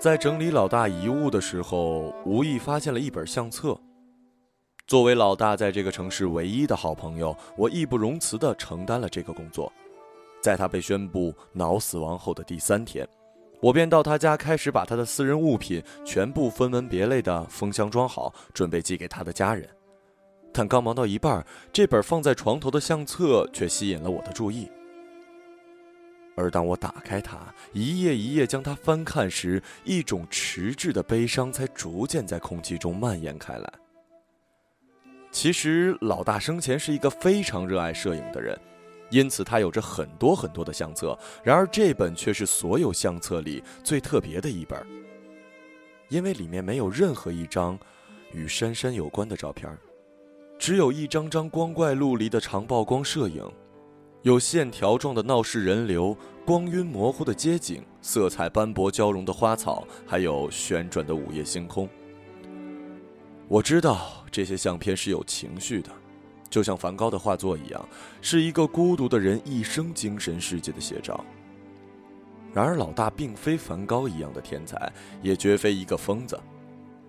[0.00, 3.78] 在整理老大遗物的时候，无意发现了一本相册。
[4.86, 9.70] 作为老大在这个城市唯一的好朋友，我义不容辞地承担了这个工作。
[10.40, 13.06] 在他被宣布脑死亡后的第三天，
[13.60, 19.68] 我便到他家开始把他的私人物品全部分门别类地封箱装好，准备寄给他的家人。
[20.50, 21.44] 但刚忙到一半，
[21.74, 24.66] 这本放在床头的相册却吸引了我的注意。
[26.40, 27.38] 而当我打开它，
[27.72, 33.72] 一页一页将它翻看时，一种迟滞的悲伤才逐渐在空气中蔓延开来。
[35.30, 38.58] 其实，老大生前是一个非常热爱摄影的人，
[39.10, 41.16] 因此他有着很多很多的相册。
[41.44, 44.84] 然而，这本却是所有相册里最特别的一本，
[46.08, 47.78] 因为里面没有任何一张
[48.32, 49.70] 与珊珊有关的照片，
[50.58, 53.48] 只有一张张光怪陆离的长曝光摄影。
[54.22, 61.88] 有线条状的闹市人流，光晕模糊的街景，色彩斑驳交融的花草，还有旋转的午夜星空。
[63.46, 65.90] 我知道这些相片是有情绪的，
[66.48, 67.88] 就像梵高的画作一样，
[68.20, 71.24] 是一个孤独的人一生精神世界的写照。
[72.52, 76.38] 然而，老大并非梵高一样的天才，也绝非一个疯子。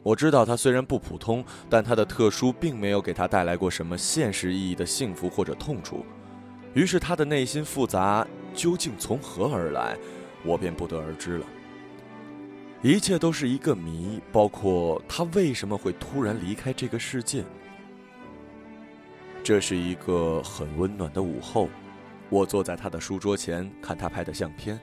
[0.03, 6.05] 我知道他虽然不普通，但他的特殊并没有给他带来过什么现实意义的幸福或者痛楚。
[6.73, 9.97] 于是他的内心复杂究竟从何而来，
[10.43, 11.45] 我便不得而知了。
[12.81, 17.43] 一切都是一个谜，包括他为什么会突然离开这个世界。
[19.43, 21.67] 这是一个很温暖的午后，
[22.29, 24.79] 我坐在他的书桌前看他拍的相片，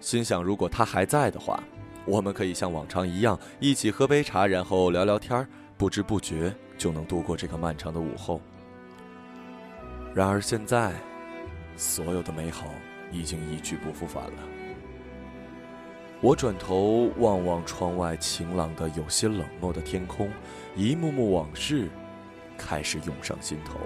[0.00, 1.62] 心想如果他还在的话，
[2.04, 5.46] 我们可以像往常一样一起喝杯茶，然后聊聊天儿
[5.78, 8.40] 不知不觉就能度过这个漫长的午后。
[10.12, 10.92] 然而现在，
[11.76, 12.66] 所有的美好
[13.12, 14.42] 已经一去不复返了。
[16.20, 20.28] 我转头望望窗外晴朗的、有些冷漠的天空，
[20.74, 21.88] 一幕幕往事
[22.58, 23.78] 开始涌上心头。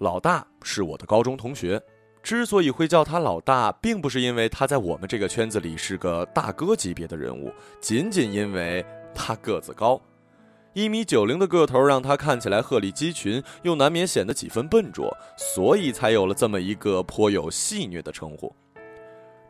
[0.00, 1.78] 老大是我的高中同学，
[2.22, 7.52] 之所以会叫他老大，并不是因为他在我们这个圈子里是个大哥级别的人物，
[7.82, 8.82] 仅仅因为
[9.14, 10.00] 他个子高，
[10.72, 18.50] 一米九零的个头让他看起来鹤立鸡群，又难免显得几分笨拙，所以才有了这么一个颇有戏谑的称呼。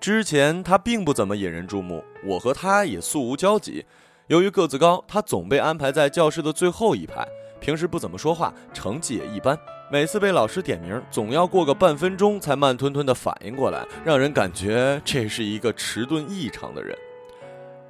[0.01, 3.87] 之前他并不怎么引人注目，我和他也素无交集。
[4.27, 7.25] 由于个子高，他总被安排在教室的最后一排，
[7.61, 9.59] 平时不怎么说话，成绩也一般。
[9.93, 16.97] 每次被老师点名，总要过个半分钟才慢吞吞地反应过来，让人感觉这是一个迟钝异常的人。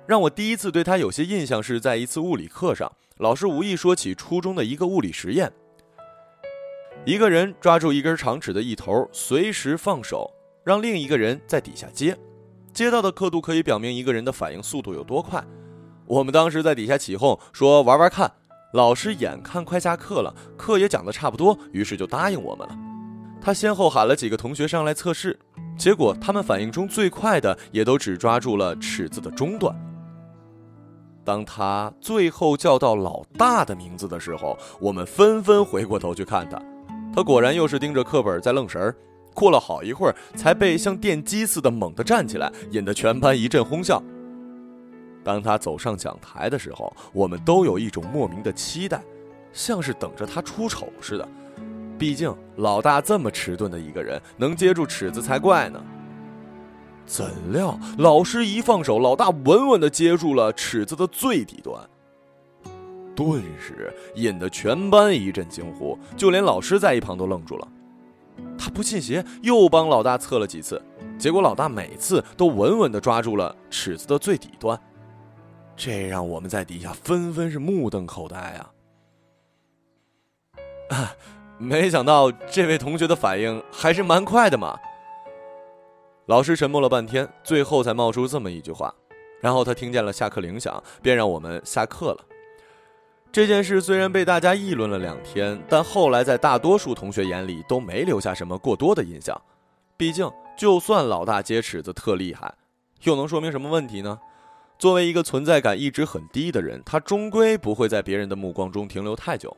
[0.07, 5.53] 让我第一次对他有些印象是在一次物理课上，老师无意说起初中的一个物理实验：
[7.05, 10.29] 一个人抓住一根长尺的一头，随时放手，
[10.65, 12.17] 让另一个人在底下接，
[12.73, 15.45] 接到的刻度可以表明一个人的反应速度有多快。
[16.07, 18.33] 我们当时在底下起哄说玩玩看。
[18.73, 22.79] 老师眼看快下课了，课也讲得差不多，于是就答应我们了。
[23.41, 25.39] 他先后喊了几个同学上来测试，
[25.77, 29.75] 结果他们反应中最快的也都只抓住了尺子的中段。
[31.25, 36.61] 当他最后叫到老大的名字的时候，我们纷纷回过头去看他，
[37.15, 38.95] 他果然又是盯着课本在愣神儿。
[39.33, 44.03] 过了好一会儿，才被像电击似的猛地站起来，引得全班一阵哄笑。
[45.23, 49.03] 当他走上讲台的时候，我们都有一种莫名的期待，
[49.53, 51.29] 像是等着他出丑似的。
[51.99, 55.83] 毕竟老大这么迟钝的一个人，能接住尺子才怪呢。
[57.05, 61.87] 怎料老师一放手，老大稳稳地接住了尺子的最底端，
[63.15, 67.69] 顿时引得全班一阵惊呼，就连老师在一旁都愣住了。
[68.57, 70.81] 他不信邪，又帮老大测了几次，
[71.19, 74.81] 结果老大每次都稳稳地抓住了尺子的最底端。
[75.83, 78.71] 这让我们在底下纷纷是目瞪口呆啊！
[80.91, 81.17] 啊，
[81.57, 84.79] 没想到这位同学的反应还是蛮快的嘛。
[86.27, 88.95] 老师沉默了半天，最后才冒出这么一句话，
[89.41, 92.19] 然后他听见了下课铃响，便让我们下课了。
[93.33, 99.41] 这件事虽然被大家议论了两天，但后来在大多数同学眼里都没留下什么过多的印象。
[99.97, 102.53] 毕竟，就算老大接尺子特厉害，
[103.05, 104.21] 又能说明什么问题呢？
[104.81, 109.55] 作为一个存在感一直很低的人，他终归不会在别人的目光中停留太久。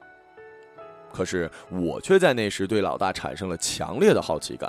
[1.12, 4.68] 可是我却在那时对老大产生了强烈的好奇感。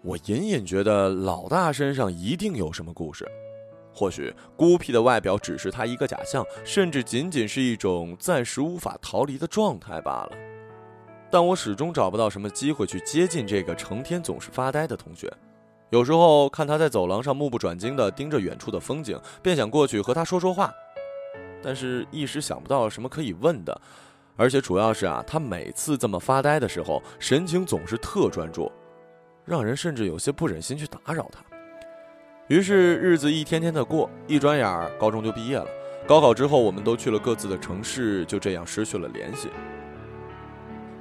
[0.00, 3.28] 我隐隐觉得老大身上一定有什么故事，
[3.92, 10.32] 或许孤僻的外表只是他一个假象，甚至仅仅是一种暂时无法逃离的状态罢了。
[11.30, 15.30] 但我始终找不到什么机会去接近这个成天总是发呆的同学。
[15.92, 20.72] 有时候看他在走廊上目不转睛地盯着远处的风景，便想过去和他说说话，
[21.62, 23.78] 但是一时想不到什么可以问的。
[24.34, 28.72] 而且主要是啊，他每次这么发呆的时候，神情总是特专注，
[29.44, 31.44] 让人甚至有些不忍心去打扰他。
[32.48, 35.66] 于是日子一天天的过，一转眼儿高中就毕业了。
[36.06, 39.50] 高考之后，我们都去了各自的城市，就这样失去了联系。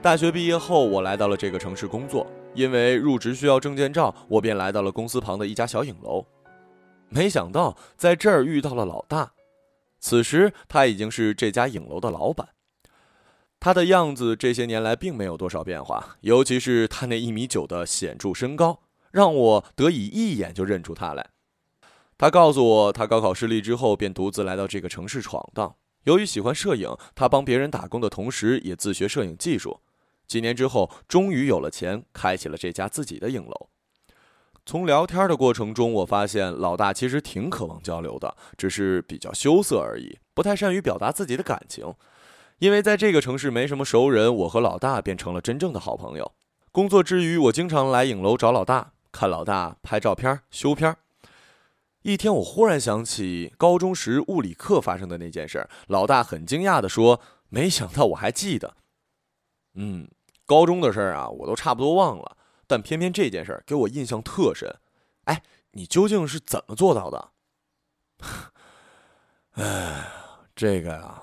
[0.02, 2.28] 大学毕业后，我来到了这个城市工作。
[2.54, 6.26] 因为入职需要证件照，我便来到了公司旁的一家小影楼。
[7.10, 9.34] 没想到在这儿遇到了老大，
[10.00, 12.50] 此时他已经是这家影楼的老板。
[13.60, 18.82] 他的样子这些年来并没有多少变化，尤其是他那一米九的显著身高，
[19.12, 21.30] 让我得以一眼就认出他来。
[22.18, 25.76] 他告诉我，他高考失利之后便独自来到这个城市闯荡。
[26.06, 29.82] 由于喜欢摄影，他帮别人打工的同时，也自学摄影技术。
[30.32, 33.68] 几年之后，终于有了钱，开启了这家自己的影楼。
[34.66, 41.94] 从聊天的过程中，我发现老大其实挺渴望交流的，只是比较羞涩而已，不太善于表达自己的感情。
[42.60, 46.32] 因为在这个城市没什么熟人，我和老大变成了真正的好朋友。
[46.72, 50.96] 工作之余，我经常来影楼找老大，看老大拍照片、修片。
[52.04, 57.20] 一天，我忽然想起高中时物理课发生的那件事，老大很惊讶地说
[57.50, 58.78] ：“没想到我还记得。”
[59.76, 60.08] 嗯。
[60.52, 62.36] 高中的事儿啊，我都差不多忘了，
[62.68, 64.76] 但偏偏这件事儿给我印象特深。
[65.24, 67.30] 哎，你究竟是怎么做到的？
[69.56, 70.12] 哎，
[70.54, 71.22] 这个呀，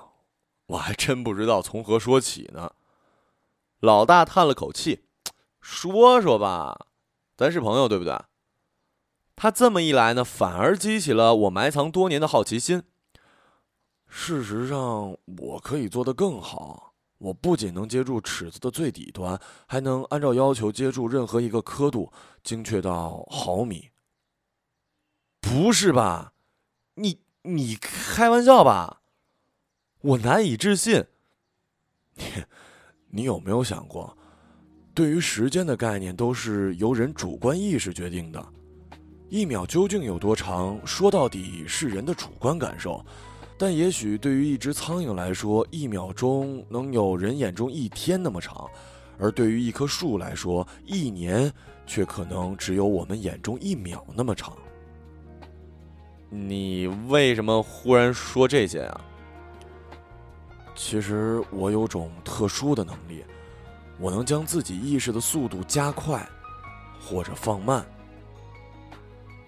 [0.65, 2.71] 我还真不知道从何说起呢。
[3.81, 5.05] 老大叹了口气，
[5.61, 6.87] 说说吧，
[7.37, 8.19] 咱是朋友，对不对？
[9.35, 12.81] 他这么一来呢，反而激起了我埋藏多年的好奇心。
[14.07, 16.88] 事实上，我可以做得更好。
[17.19, 22.11] 我不仅能接住尺子的最底端，还能按照要求接住任何一个刻度，
[22.43, 23.89] 精确到毫米。
[25.39, 26.33] 不是吧？
[26.95, 29.01] 你你开玩笑吧？
[30.01, 31.05] 我难以置信。
[32.15, 32.23] 你
[33.11, 34.17] 你有没有想过，
[34.93, 38.53] 对于时间的概念都是由人主观意识决定的，
[39.29, 43.05] 一秒究竟有多长，说到底是人的主观感受。
[43.59, 48.65] 但也许对于一只苍蝇来说，一秒钟能有人眼中一天那么长；
[49.19, 51.51] 而对于一棵树来说，一年
[51.85, 54.57] 却可能只有我们眼中一秒那么长。
[56.29, 59.01] 你为什么忽然说这些啊？
[60.73, 63.25] 其实我有种特殊的能力，
[63.99, 66.25] 我能将自己意识的速度加快，
[66.97, 67.85] 或者放慢。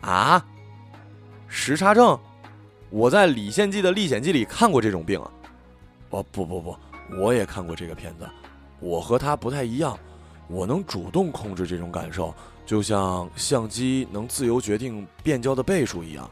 [0.02, 0.46] 啊？
[1.48, 2.20] 时差症？
[2.92, 5.32] 我在《李献计》的《历险记》里看过这种病啊！
[6.10, 6.76] 哦不不不，
[7.18, 8.30] 我也看过这个片子。
[8.82, 9.98] 我和他不太一样，
[10.50, 16.30] 我能主动控制这种感受，就像相机能自由决定变焦的倍数一样。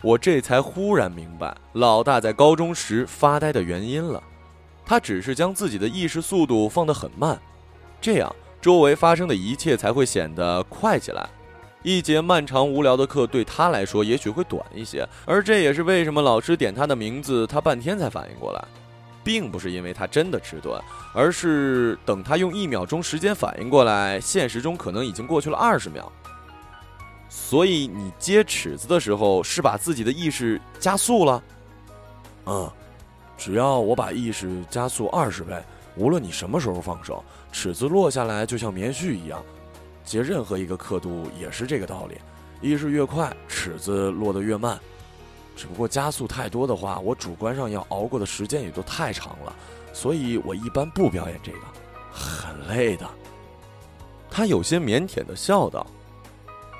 [0.00, 4.22] 我这才忽然明白老大在高中时发呆的原因了。
[4.86, 7.38] 他只是将自己的意识速度放得很慢，
[8.00, 11.28] 这样周围发生的一切才会显得快起来。
[11.82, 18.64] 一节漫长无聊的课对他来说也许会短一些，而这也是为什么老师点他的名字，他半天才反应过来，
[19.24, 20.80] 并不是因为他真的迟钝，
[21.12, 26.10] 而是等他用一秒钟时间反应过来，现实中可能已经过去了二十秒。
[27.28, 31.42] 所以你接尺子的时候是把自己的意识加速了？
[32.46, 32.70] 嗯，
[33.36, 35.60] 只要我把意识加速二十倍，
[35.96, 39.42] 无论你什么时候放手，尺子落下来就像棉絮一样。
[40.04, 42.18] 接任何一个刻度也是这个道理，
[42.60, 44.78] 一是越快，尺子落得越慢。
[45.54, 49.54] 只不过加速太多的话，我主观上要熬过的时间也就太长了，
[49.92, 51.58] 所以我一般不表演这个，
[52.10, 53.06] 很累的。
[54.30, 55.86] 他有些腼腆的笑道：“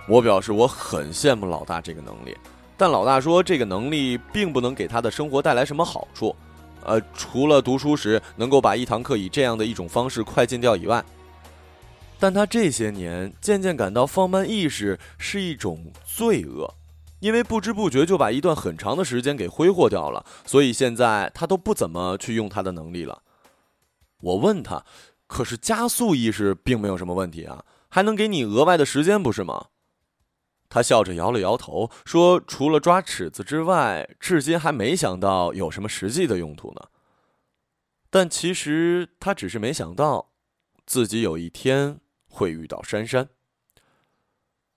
[0.09, 2.37] 我表示我很羡慕老大这个能力，
[2.79, 6.35] 但老大说这个能力并不能给他的生活带来什么好处，
[6.83, 11.05] 呃，除了读书时能够把一堂课以这样的一种方式快进掉以外。”
[12.23, 16.73] 但他这些年渐渐感到放慢意识是一种罪恶，
[17.19, 23.25] 因为不知不觉就把一段很长的时间给挥霍掉了，所以现在他都不怎么去用他的能力了。
[24.21, 24.85] 我问他
[25.27, 29.67] ：“可是加速意识并没有什么问题啊，还能给你额外的时间，不是吗？”
[30.71, 36.83] 他笑着摇了摇头，说：“除了抓尺子之外，至今还没想到有什么实际的用途呢。”
[38.11, 40.29] 但其实他只是没想到，
[40.87, 41.99] 自己有一天。
[42.33, 43.29] 会遇到珊珊。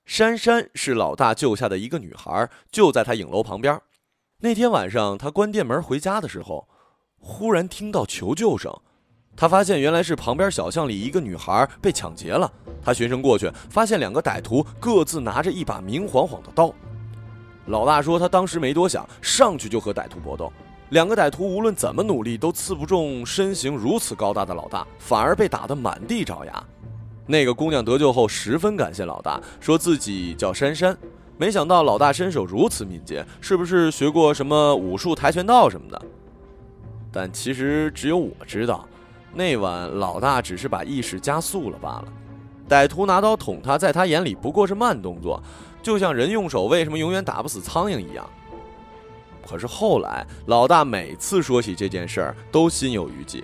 [0.05, 3.81] 珊珊是老大救下的一个女孩，就在他影楼旁边。
[4.39, 6.67] 那天晚上，他关店门回家的时候，
[7.17, 8.71] 忽然听到求救声。
[9.35, 12.51] 他发现原来是旁边小巷里一个女孩被抢劫了。
[12.83, 16.71] 他循声过去，发现两个歹徒各自拿着一把明晃晃的刀。
[17.65, 20.53] 老大说，他当时没多想，上去就和歹徒搏斗。
[20.89, 26.63] 两个歹徒无论怎么努力，都刺不中身形如此高大的老大，反而被打得满地找牙。
[27.27, 30.95] 那个姑娘得救后，十分感谢老大，说自己叫珊珊。
[31.37, 36.01] 没想到老大身手如此敏捷，是不是学过什么武术、跆拳道什么的？
[37.11, 38.87] 但其实只有我知道，
[39.33, 42.07] 那晚老大只是把意识加速了罢了。
[42.69, 45.41] 歹徒拿刀捅他，在他眼里不过是慢动作，
[45.83, 48.29] 就像人用手为什么永远打不死苍蝇一样。
[49.47, 53.43] 可是后来，老大每次说起这件事儿，都心有余悸。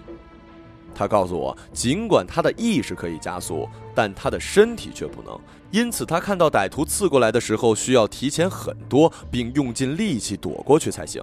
[1.01, 5.35] 他告诉我，尽管他的意识可以加速，但他的身体却不能。
[5.71, 11.19] 因此，他看到歹徒刺过来的时候，需要提前很多，并用尽力气躲过去才行。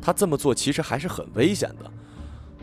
[0.00, 1.90] 他这么做其实还是很危险的。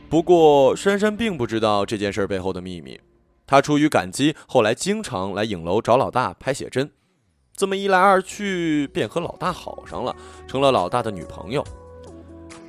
[0.10, 3.00] 不过，珊珊并不知道这件事背后的秘密。
[3.46, 6.90] 她出于感激，后来经常来影楼找老大拍写真。
[7.56, 10.16] 这么一来二去，便和老大好上了，
[10.48, 11.63] 成了老大的女朋友。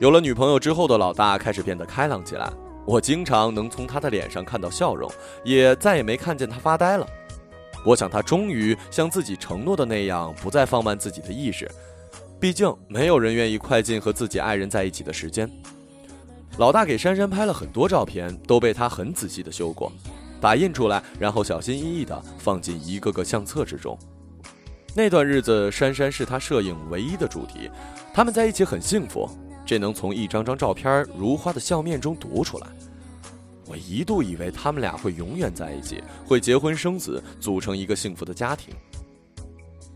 [0.00, 2.52] 有了女朋友之后的老大，开始变得开朗起来。
[2.86, 5.10] 我经常能从他的脸上看到笑容，
[5.42, 7.06] 也再也没看见他发呆了。
[7.84, 11.70] 我想他终于像自己承诺的那样，不再放慢自己的意识。
[12.40, 15.50] 毕竟没有人愿意快进和自己爱人在一起的时间。
[16.58, 19.90] 老大给珊珊拍了很多照片，都被他很仔细的修过，
[20.40, 23.98] 打印出来，然后小心翼翼的放进一个个相册之中。
[24.94, 27.70] 那段日子，珊珊是他摄影唯一的主题，
[28.12, 29.28] 他们在一起很幸福，
[29.64, 32.66] 这能从一张张照片如花的笑面中读出来。
[33.66, 38.74] 我一度以为他们俩会永远在一起，会结婚生子，组成一个幸福的家庭。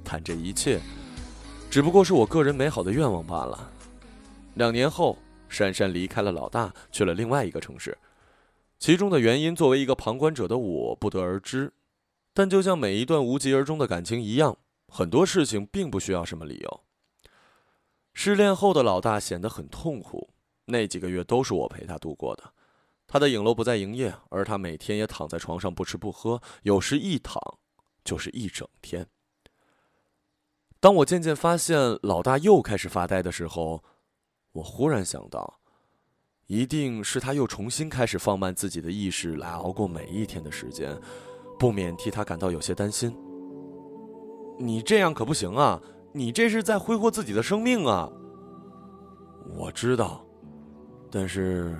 [0.02, 0.80] 但这一切，
[1.70, 3.70] 只不过是我个人美好的愿望罢了。
[4.54, 5.18] 两年后，
[5.50, 7.96] 珊珊离开了老大，去了另外一个城市，
[8.78, 11.70] 其中的原因，作为一个旁观者的我不得而知。
[12.32, 14.56] 但就像每一段无疾而终的感情一样，
[14.88, 16.80] 很多事情并不需要什么理由。
[18.20, 20.30] 失恋后的老大显得很痛苦，
[20.64, 22.52] 那几个月都是我陪他度过的。
[23.06, 27.40] 他的影楼不再营业，而他每天也躺在床上不吃不喝，有时一躺
[28.02, 29.06] 就是一整天。
[30.80, 33.84] 当我渐渐发现老大又开始发呆的时候，
[34.50, 35.60] 我忽然想到，
[36.48, 41.00] 一定是他又重新开始放慢自己的意识来熬过每一天的时间，
[41.56, 43.16] 不免替他感到有些担心。
[44.58, 45.80] 你这样可不行啊！
[46.12, 48.10] 你这是在挥霍自己的生命啊！
[49.56, 50.24] 我知道，
[51.10, 51.76] 但是。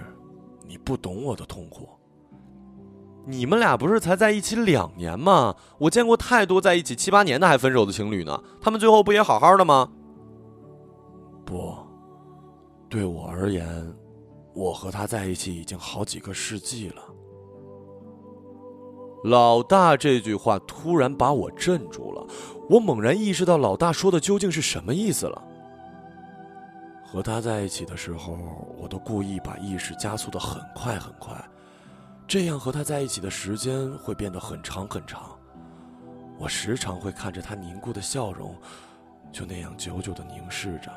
[0.71, 1.89] 你不懂我的痛苦。
[3.25, 5.57] 你们俩不是才在一起两年吗？
[5.79, 9.89] 我见过太多在一起七八年的还分手的情侣呢，他们最后不也好好的吗？
[11.47, 11.75] 不，
[12.91, 13.67] 对我而言，
[14.55, 17.03] 我和他在一起已经好几个世纪了。
[19.25, 22.27] 老大这句话突然把我镇住了，
[22.71, 25.45] 我猛然意识到老大说的究竟是什么意思了。
[27.05, 28.37] 和他在一起的时候，
[28.79, 31.35] 我都故意把意识加速的很快很快，
[32.27, 35.23] 这样和他在一起的时间会变得很长很长。
[36.39, 38.55] 我时常会看着他凝固的笑容，
[39.33, 40.93] 就那样久久的凝视着，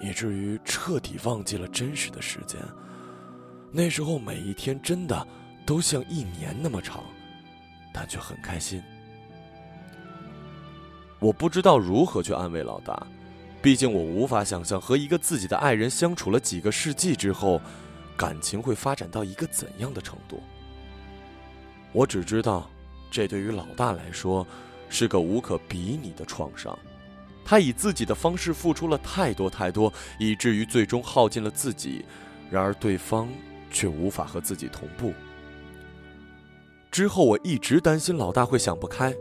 [0.00, 2.60] 以至于彻底忘记了真实的时间。
[3.72, 5.26] 那时候每一天真的
[5.64, 7.04] 都像一年那么长，
[7.94, 8.82] 但却很开心。
[11.20, 13.06] 我不知道如何去安慰老大。
[13.62, 17.58] 毕竟我无法想象和一个自己的爱人相处了几个世纪之后，
[18.14, 20.42] 感情会发展到一个怎样的程度。
[21.90, 22.68] 我只知道，
[23.10, 24.46] 这对于老大来说
[24.90, 26.78] 是个无可比拟的创伤。
[27.42, 32.04] 他以自己的方式付出了太多太多，以至于最终耗尽了自己，
[32.50, 33.28] 然而对方
[33.70, 35.14] 却无法和自己同步。
[36.94, 39.12] 之后我一直担心老大会想不开。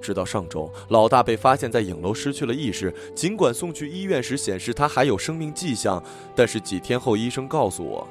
[0.00, 2.90] 直到上周，老大被发现在影楼失去了意识。
[3.14, 6.02] 尽管送去医院时显示他还有生命迹象，
[6.34, 8.08] 但是几天后医生告诉我，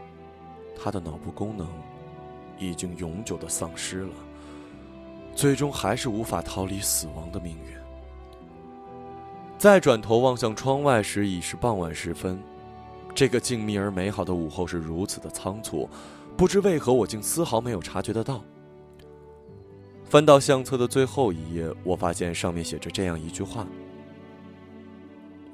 [0.80, 1.68] 他的脑部功能
[2.60, 4.14] 已经永久的丧失了，
[5.34, 7.76] 最终还是无法逃离死亡的命运。
[9.58, 12.40] 再转头望向窗外时，已是傍晚时分。
[13.16, 15.90] 这个静谧而美好的午后是如此的仓促，
[16.38, 18.44] 不知为何我竟丝毫没有察觉得到。
[20.08, 23.66] 翻到相册的最后一页，我发现上面写着这样一句话：“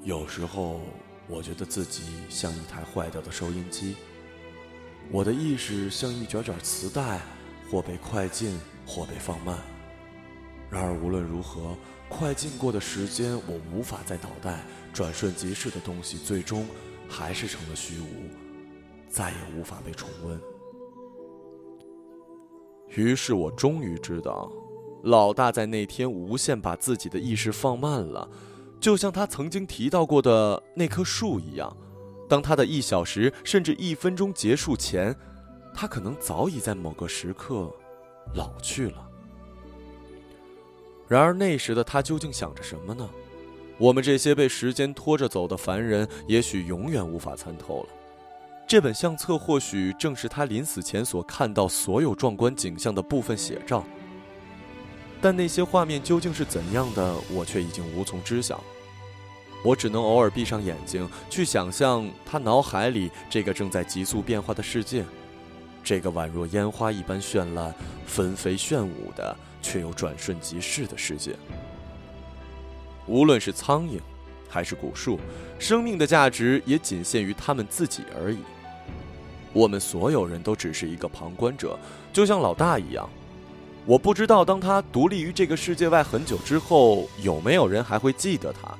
[0.04, 0.80] 有时候，
[1.26, 3.96] 我觉得自己像一台坏掉的收音机，
[5.10, 7.20] 我的意识像一卷卷磁带，
[7.70, 9.58] 或被快进，或被放慢。
[10.68, 11.74] 然而无论如何，
[12.10, 14.60] 快进过的时间，我无法在脑袋
[14.92, 16.66] 转瞬即逝的东西，最终
[17.08, 18.28] 还是成了虚无，
[19.08, 20.38] 再也无法被重温。
[22.94, 24.50] 于是我终于知道，
[25.02, 28.28] 老大在那天无限把自己的意识放慢了，
[28.80, 31.74] 就像他曾经提到过的那棵树一样。
[32.28, 35.14] 当他的一小时甚至一分钟结束前，
[35.74, 37.70] 他可能早已在某个时刻
[38.34, 39.08] 老去了。
[41.08, 43.08] 然而那时的他究竟想着什么呢？
[43.78, 47.88] 我们这些被时间拖着走的凡人，也许永远无法参透了。
[48.72, 53.84] 这本相册或许正是他临死前所看到所有壮观景象的部分写照。
[55.20, 58.64] 但那些画面究竟是怎样的，我却已经无从知晓。
[59.62, 65.04] 我只能偶尔闭上眼睛，去想象他脑海里这个正在急速变化的世界，
[65.84, 67.74] 这个宛若烟花一般绚烂、
[68.06, 71.36] 纷飞炫舞的，却又转瞬即逝的世界。
[73.06, 74.00] 无论是苍蝇，
[74.48, 75.20] 还是古树，
[75.58, 78.38] 生命的价值也仅限于他们自己而已。
[79.52, 81.78] 我们所有人都只是一个旁观者，
[82.12, 83.08] 就像老大一样。
[83.84, 88.72] 我不知道，当他独立于这个世界外很久之后，有没有人还会记得他。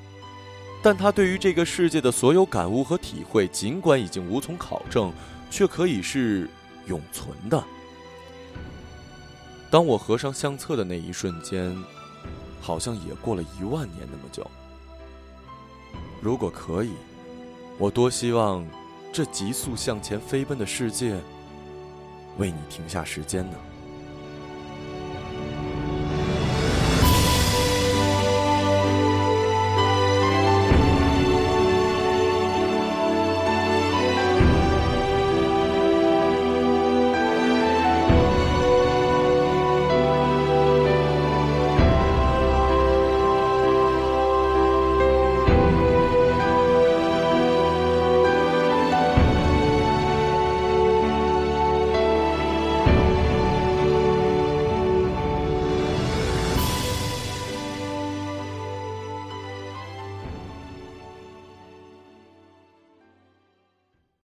[0.81, 5.11] 但他对于这个世界的所有感悟和体会，尽管已经无从考证，
[5.49, 6.49] 却可以是
[6.87, 7.63] 永存的。
[9.69, 11.75] 当我合上相册的那一瞬间，
[12.61, 14.45] 好像也过了一万年那么久。
[16.21, 16.91] 如果可以，
[17.77, 18.65] 我多希望
[19.13, 21.15] 这急速向前飞奔的世界
[22.39, 23.72] 为你停下时间呢。